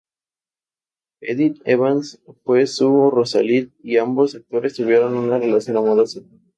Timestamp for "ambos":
3.97-4.33